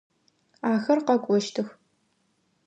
Ахэр 0.71 0.99
къэкӏощтых. 1.07 1.67